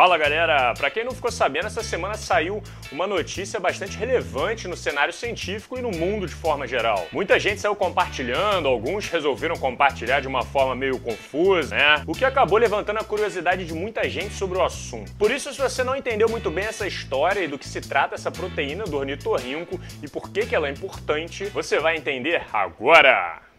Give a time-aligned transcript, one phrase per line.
[0.00, 0.72] Fala galera!
[0.78, 5.78] Para quem não ficou sabendo, essa semana saiu uma notícia bastante relevante no cenário científico
[5.78, 7.06] e no mundo de forma geral.
[7.12, 12.02] Muita gente saiu compartilhando, alguns resolveram compartilhar de uma forma meio confusa, né?
[12.06, 15.12] O que acabou levantando a curiosidade de muita gente sobre o assunto.
[15.18, 18.14] Por isso, se você não entendeu muito bem essa história e do que se trata
[18.14, 23.49] essa proteína do ornitorrinco e por que, que ela é importante, você vai entender agora!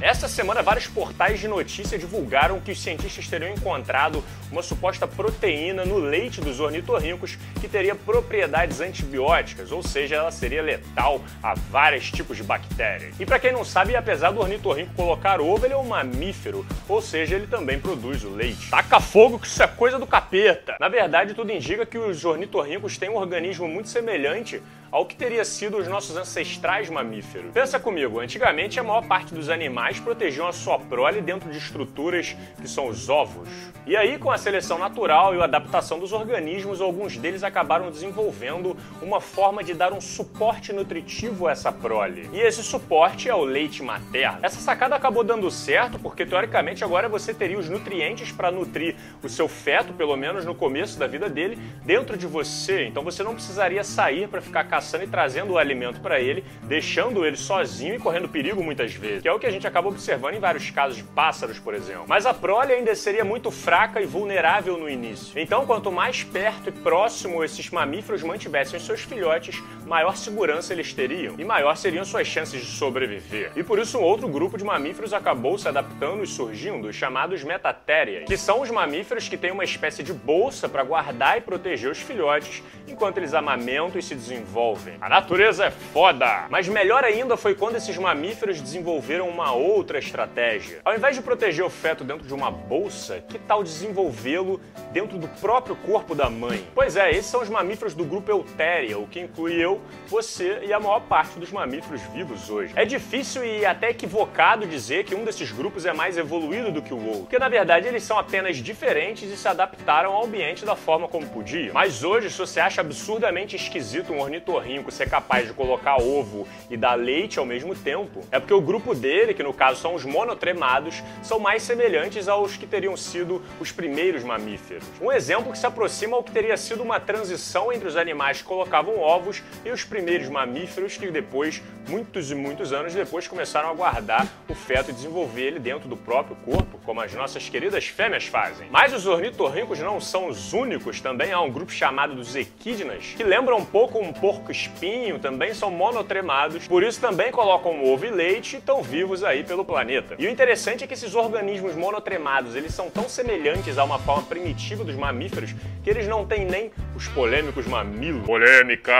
[0.00, 4.22] Essa semana, vários portais de notícia divulgaram que os cientistas teriam encontrado
[4.52, 10.60] uma suposta proteína no leite dos ornitorrincos que teria propriedades antibióticas, ou seja, ela seria
[10.60, 13.18] letal a vários tipos de bactérias.
[13.18, 17.00] E para quem não sabe, apesar do ornitorrinco colocar ovo, ele é um mamífero, ou
[17.00, 18.68] seja, ele também produz o leite.
[18.68, 20.76] Taca fogo que isso é coisa do capeta!
[20.78, 25.44] Na verdade, tudo indica que os ornitorrincos têm um organismo muito semelhante ao que teria
[25.44, 27.52] sido os nossos ancestrais mamíferos.
[27.52, 32.36] Pensa comigo, antigamente a maior parte dos animais protegiam a sua prole dentro de estruturas
[32.60, 33.48] que são os ovos.
[33.86, 38.76] E aí, com a seleção natural e a adaptação dos organismos, alguns deles acabaram desenvolvendo
[39.00, 42.28] uma forma de dar um suporte nutritivo a essa prole.
[42.32, 44.40] E esse suporte é o leite materno.
[44.42, 49.28] Essa sacada acabou dando certo porque, teoricamente, agora você teria os nutrientes para nutrir o
[49.28, 52.86] seu feto, pelo menos no começo da vida dele, dentro de você.
[52.86, 57.24] Então você não precisaria sair para ficar caçando e trazendo o alimento para ele, deixando
[57.24, 60.34] ele sozinho e correndo perigo muitas vezes, que é o que a gente acaba observando
[60.34, 62.04] em vários casos de pássaros, por exemplo.
[62.06, 65.38] Mas a prole ainda seria muito fraca e vulnerável no início.
[65.38, 71.36] Então, quanto mais perto e próximo esses mamíferos mantivessem seus filhotes, maior segurança eles teriam
[71.38, 73.52] e maior seriam suas chances de sobreviver.
[73.56, 77.42] E por isso um outro grupo de mamíferos acabou se adaptando e surgindo, os chamados
[77.42, 81.90] metatérias, que são os mamíferos que têm uma espécie de bolsa para guardar e proteger
[81.90, 84.96] os filhotes enquanto eles amamentam e se desenvolvem desenvolvem.
[85.00, 86.46] A natureza é foda!
[86.50, 90.80] Mas melhor ainda foi quando esses mamíferos desenvolveram uma outra estratégia.
[90.84, 94.60] Ao invés de proteger o feto dentro de uma bolsa, que tal desenvolvê-lo
[94.92, 96.66] dentro do próprio corpo da mãe?
[96.74, 100.72] Pois é, esses são os mamíferos do grupo Eutéria, o que inclui eu, você e
[100.72, 102.72] a maior parte dos mamíferos vivos hoje.
[102.76, 106.94] É difícil e até equivocado dizer que um desses grupos é mais evoluído do que
[106.94, 110.74] o outro, porque na verdade eles são apenas diferentes e se adaptaram ao ambiente da
[110.74, 111.74] forma como podiam.
[111.74, 116.46] Mas hoje, se você acha absurdamente esquisito um ornitorrinco ornitorrinco ser capaz de colocar ovo
[116.70, 119.94] e dar leite ao mesmo tempo, é porque o grupo dele, que no caso são
[119.94, 124.84] os monotremados, são mais semelhantes aos que teriam sido os primeiros mamíferos.
[125.00, 128.44] Um exemplo que se aproxima ao que teria sido uma transição entre os animais que
[128.44, 133.74] colocavam ovos e os primeiros mamíferos que depois, muitos e muitos anos depois, começaram a
[133.74, 138.26] guardar o feto e desenvolver ele dentro do próprio corpo, como as nossas queridas fêmeas
[138.26, 138.68] fazem.
[138.70, 143.22] Mas os ornitorrincos não são os únicos, também há um grupo chamado dos equidnas, que
[143.22, 148.10] lembra um pouco um porco porco-espinho também são monotremados, por isso também colocam ovo e
[148.10, 150.14] leite e estão vivos aí pelo planeta.
[150.18, 154.22] E o interessante é que esses organismos monotremados, eles são tão semelhantes a uma forma
[154.22, 158.24] primitiva dos mamíferos que eles não têm nem os polêmicos mamilos.
[158.24, 158.92] Polêmica!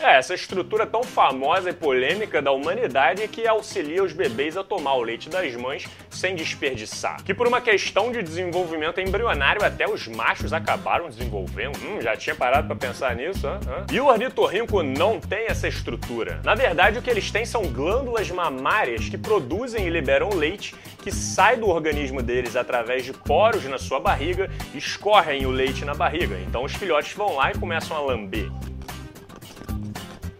[0.00, 4.94] É, essa estrutura tão famosa e polêmica da humanidade que auxilia os bebês a tomar
[4.94, 7.22] o leite das mães sem desperdiçar.
[7.24, 11.76] Que por uma questão de desenvolvimento embrionário até os machos acabaram desenvolvendo.
[11.78, 13.58] Hum, já tinha parado para pensar nisso, hã?
[13.90, 16.40] E o ornitorrinco não tem essa estrutura.
[16.44, 21.10] Na verdade, o que eles têm são glândulas mamárias que produzem e liberam leite que
[21.10, 25.94] sai do organismo deles através de poros na sua barriga e escorrem o leite na
[25.94, 26.38] barriga.
[26.46, 28.50] Então os filhotes vão lá e começam a lamber.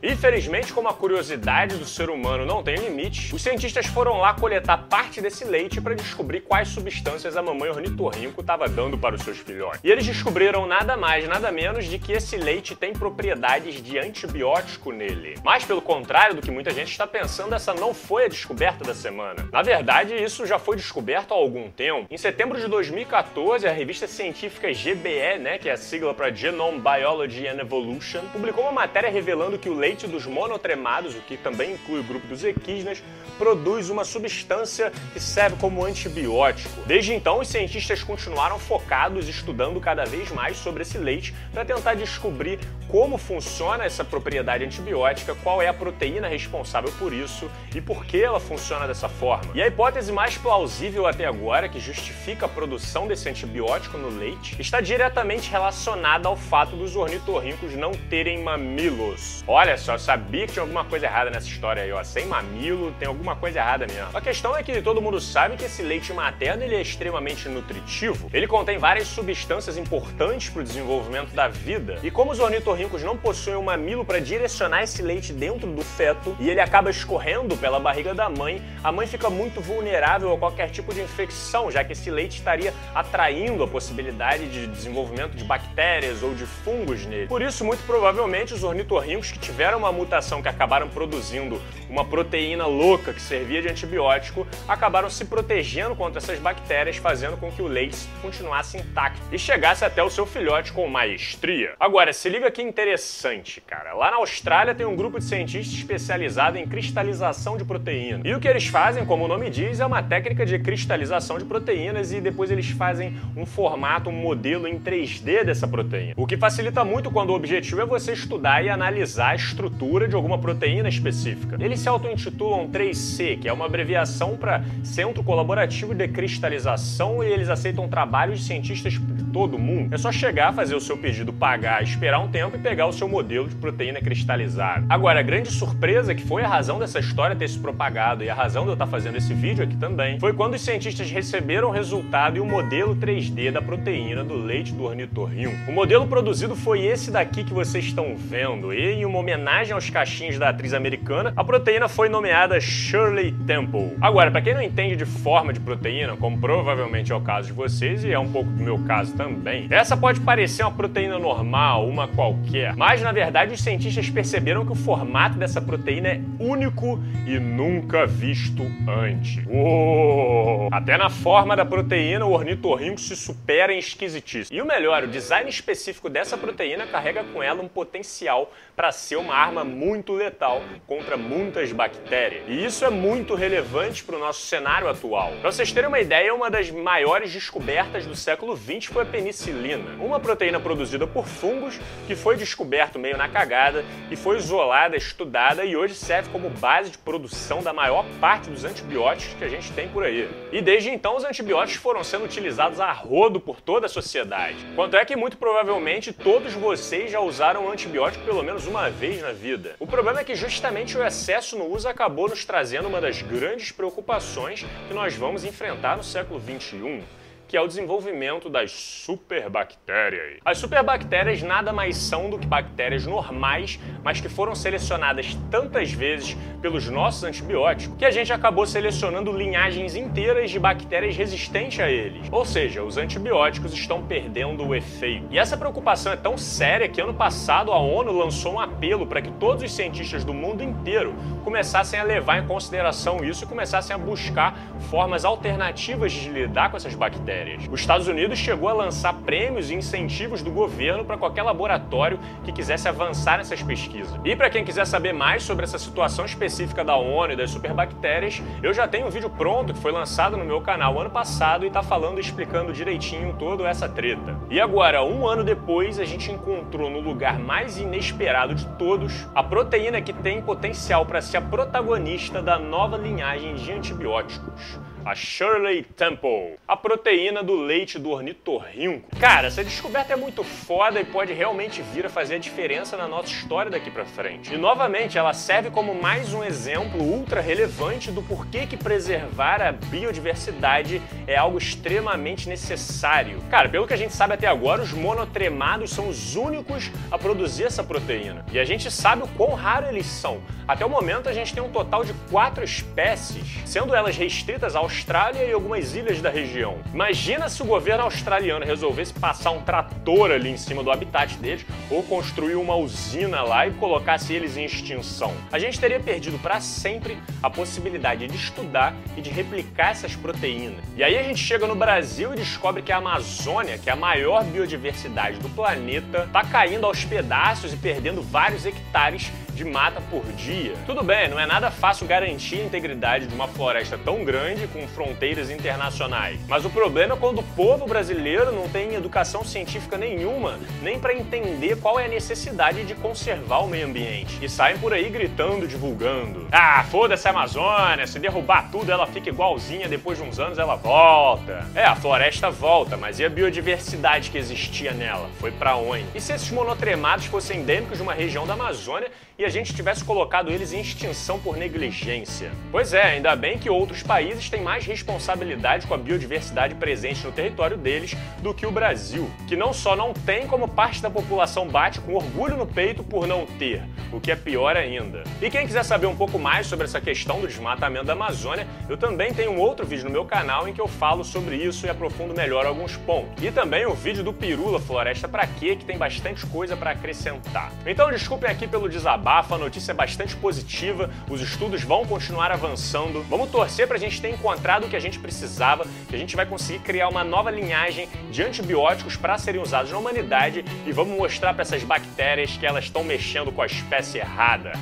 [0.03, 4.78] Infelizmente, como a curiosidade do ser humano não tem limite, os cientistas foram lá coletar
[4.88, 9.39] parte desse leite para descobrir quais substâncias a mamãe ornitorrinco estava dando para os seus
[9.39, 9.81] filhotes.
[9.84, 14.91] E eles descobriram nada mais, nada menos de que esse leite tem propriedades de antibiótico
[14.91, 15.34] nele.
[15.44, 18.94] Mas, pelo contrário do que muita gente está pensando, essa não foi a descoberta da
[18.94, 19.47] semana.
[19.53, 22.06] Na verdade, isso já foi descoberto há algum tempo.
[22.10, 26.81] Em setembro de 2014, a revista científica GBE, né, que é a sigla para Genome
[26.81, 31.37] Biology and Evolution, publicou uma matéria revelando que o leite leite dos monotremados, o que
[31.37, 33.03] também inclui o grupo dos equidnas,
[33.37, 36.83] produz uma substância que serve como antibiótico.
[36.87, 41.95] Desde então, os cientistas continuaram focados estudando cada vez mais sobre esse leite para tentar
[41.95, 48.04] descobrir como funciona essa propriedade antibiótica, qual é a proteína responsável por isso e por
[48.04, 49.51] que ela funciona dessa forma.
[49.54, 54.60] E a hipótese mais plausível até agora, que justifica a produção desse antibiótico no leite,
[54.60, 59.42] está diretamente relacionada ao fato dos ornitorrincos não terem mamilos.
[59.47, 62.03] Olha só, sabia que tinha alguma coisa errada nessa história aí, ó.
[62.04, 64.16] Sem mamilo, tem alguma coisa errada mesmo.
[64.16, 68.30] A questão é que todo mundo sabe que esse leite materno ele é extremamente nutritivo.
[68.32, 71.98] Ele contém várias substâncias importantes para o desenvolvimento da vida.
[72.03, 76.36] E como os ornitorrincos não possuem um mamilo para direcionar esse leite dentro do feto
[76.38, 80.71] e ele acaba escorrendo pela barriga da mãe, a mãe fica muito vulnerável a qualquer
[80.71, 86.22] tipo de infecção, já que esse leite estaria atraindo a possibilidade de desenvolvimento de bactérias
[86.22, 87.27] ou de fungos nele.
[87.27, 92.67] Por isso, muito provavelmente, os ornitorrincos que tiveram uma mutação que acabaram produzindo uma proteína
[92.67, 97.67] louca que servia de antibiótico acabaram se protegendo contra essas bactérias, fazendo com que o
[97.67, 101.75] leite continuasse intacto e chegasse até o seu filhote com maestria.
[101.81, 103.95] Agora, se liga que interessante, cara.
[103.95, 108.21] Lá na Austrália tem um grupo de cientistas especializado em cristalização de proteína.
[108.25, 111.45] E o que eles fazem, como o nome diz, é uma técnica de cristalização de
[111.45, 116.15] proteínas e depois eles fazem um formato, um modelo em 3D dessa proteína.
[116.16, 120.15] O que facilita muito quando o objetivo é você estudar e analisar a estrutura de
[120.15, 121.57] alguma proteína específica.
[121.60, 127.48] Eles se auto-intitulam 3C, que é uma abreviação para Centro Colaborativo de Cristalização, e eles
[127.48, 129.95] aceitam trabalhos de cientistas de todo mundo.
[129.95, 133.09] É só chegar, fazer o seu pedido, pagar, esperar um tempo e pegar o seu
[133.09, 134.84] modelo de proteína cristalizada.
[134.89, 138.34] Agora, a grande surpresa, que foi a razão dessa história ter se propagado e a
[138.34, 141.72] razão de eu estar fazendo esse vídeo aqui também, foi quando os cientistas receberam o
[141.72, 145.71] resultado e o modelo 3D da proteína do leite do ornitorrinco.
[145.71, 149.91] O modelo produzido foi esse daqui que vocês estão vendo, e em uma homenagem aos
[149.91, 153.97] cachinhos da atriz americana, a proteína foi nomeada Shirley Temple.
[154.01, 157.53] Agora, para quem não entende de forma de proteína, como provavelmente é o caso de
[157.53, 161.89] vocês e é um pouco do meu caso também, essa pode parecer uma proteína normal,
[161.89, 167.03] uma qualquer, mas na verdade os cientistas perceberam que o formato dessa proteína é único
[167.27, 169.45] e nunca visto antes.
[169.49, 170.59] Uou!
[170.80, 174.50] Até na forma da proteína, o ornitorrinco se supera em esquisitice.
[174.50, 179.16] E o melhor, o design específico dessa proteína carrega com ela um potencial para ser
[179.16, 182.44] uma arma muito letal contra muitas bactérias.
[182.48, 185.32] E isso é muito relevante para o nosso cenário atual.
[185.42, 189.84] Para vocês terem uma ideia, uma das maiores descobertas do século XX foi a penicilina,
[190.00, 195.62] uma proteína produzida por fungos que foi descoberto meio na cagada e foi isolada, estudada
[195.62, 199.71] e hoje serve como base de produção da maior parte dos antibióticos que a gente
[199.72, 200.27] tem por aí.
[200.50, 204.57] E desde então os antibióticos foram sendo utilizados a rodo por toda a sociedade.
[204.77, 209.33] Quanto é que muito provavelmente todos vocês já usaram antibiótico pelo menos uma vez na
[209.33, 209.75] vida.
[209.81, 213.72] O problema é que justamente o excesso no uso acabou nos trazendo uma das grandes
[213.72, 217.03] preocupações que nós vamos enfrentar no século 21
[217.51, 220.39] que é o desenvolvimento das superbactérias.
[220.45, 226.37] As superbactérias nada mais são do que bactérias normais, mas que foram selecionadas tantas vezes
[226.63, 232.29] pelos nossos antibióticos que a gente acabou selecionando linhagens inteiras de bactérias resistentes a eles.
[232.31, 235.27] Ou seja, os antibióticos estão perdendo o efeito.
[235.29, 239.21] E essa preocupação é tão séria que ano passado a ONU lançou um apelo para
[239.21, 243.93] que todos os cientistas do mundo inteiro começassem a levar em consideração isso e começassem
[243.93, 244.57] a buscar
[244.89, 247.40] formas alternativas de lidar com essas bactérias.
[247.71, 252.53] Os Estados Unidos chegou a lançar prêmios e incentivos do governo para qualquer laboratório que
[252.53, 254.19] quisesse avançar nessas pesquisas.
[254.25, 258.42] E para quem quiser saber mais sobre essa situação específica da ONU e das superbactérias,
[258.62, 261.69] eu já tenho um vídeo pronto que foi lançado no meu canal ano passado e
[261.69, 264.37] está falando e explicando direitinho toda essa treta.
[264.50, 269.42] E agora, um ano depois, a gente encontrou no lugar mais inesperado de todos a
[269.42, 275.83] proteína que tem potencial para ser a protagonista da nova linhagem de antibióticos a Shirley
[275.83, 279.17] Temple, a proteína do leite do ornitorrinco.
[279.19, 283.09] Cara, essa descoberta é muito foda e pode realmente vir a fazer a diferença na
[283.09, 284.52] nossa história daqui para frente.
[284.52, 289.73] E novamente, ela serve como mais um exemplo ultra relevante do porquê que preservar a
[289.73, 293.38] biodiversidade é algo extremamente necessário.
[293.49, 297.64] Cara, pelo que a gente sabe até agora, os monotremados são os únicos a produzir
[297.64, 298.44] essa proteína.
[298.50, 300.40] E a gente sabe o quão raro eles são.
[300.66, 304.84] Até o momento, a gente tem um total de quatro espécies, sendo elas restritas ao
[304.84, 306.78] Austrália e algumas ilhas da região.
[306.92, 311.64] Imagina se o governo australiano resolvesse passar um trator ali em cima do habitat deles
[311.88, 315.32] ou construir uma usina lá e colocasse eles em extinção.
[315.52, 320.84] A gente teria perdido para sempre a possibilidade de estudar e de replicar essas proteínas.
[320.96, 323.96] E aí a gente chega no Brasil e descobre que a Amazônia, que é a
[323.96, 329.30] maior biodiversidade do planeta, está caindo aos pedaços e perdendo vários hectares
[329.61, 330.73] de mata por dia.
[330.87, 334.88] Tudo bem, não é nada fácil garantir a integridade de uma floresta tão grande com
[334.88, 336.40] fronteiras internacionais.
[336.49, 341.12] Mas o problema é quando o povo brasileiro não tem educação científica nenhuma, nem para
[341.12, 344.43] entender qual é a necessidade de conservar o meio ambiente.
[344.43, 346.49] E saem por aí gritando, divulgando.
[346.50, 350.76] Ah, foda-se a Amazônia, se derrubar tudo ela fica igualzinha, depois de uns anos ela
[350.76, 351.67] volta.
[351.75, 355.29] É, a floresta volta, mas e a biodiversidade que existia nela?
[355.38, 356.07] Foi para onde?
[356.14, 359.75] E se esses monotremados fossem endêmicos de uma região da Amazônia e a a gente
[359.75, 362.52] tivesse colocado eles em extinção por negligência.
[362.71, 367.33] Pois é, ainda bem que outros países têm mais responsabilidade com a biodiversidade presente no
[367.33, 371.66] território deles do que o Brasil, que não só não tem, como parte da população
[371.66, 375.25] bate com orgulho no peito por não ter, o que é pior ainda.
[375.42, 378.97] E quem quiser saber um pouco mais sobre essa questão do desmatamento da Amazônia, eu
[378.97, 381.90] também tenho um outro vídeo no meu canal em que eu falo sobre isso e
[381.90, 383.42] aprofundo melhor alguns pontos.
[383.42, 387.73] E também o vídeo do Pirula Floresta Pra Quê, que tem bastante coisa para acrescentar.
[387.85, 393.25] Então desculpem aqui pelo desabafo, a notícia é bastante positiva, os estudos vão continuar avançando.
[393.28, 396.37] Vamos torcer para a gente ter encontrado o que a gente precisava, que a gente
[396.37, 401.16] vai conseguir criar uma nova linhagem de antibióticos para serem usados na humanidade e vamos
[401.16, 404.73] mostrar para essas bactérias que elas estão mexendo com a espécie errada.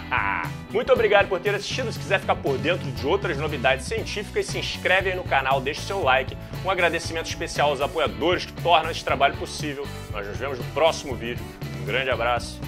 [0.72, 1.92] Muito obrigado por ter assistido.
[1.92, 5.80] Se quiser ficar por dentro de outras novidades científicas, se inscreve aí no canal, deixe
[5.82, 6.36] seu like.
[6.64, 9.86] Um agradecimento especial aos apoiadores que tornam esse trabalho possível.
[10.10, 11.44] Nós nos vemos no próximo vídeo.
[11.80, 12.60] Um grande abraço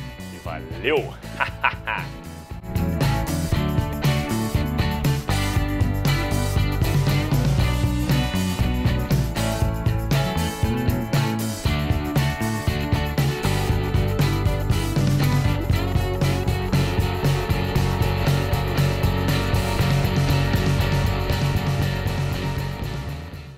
[0.45, 1.15] valeu!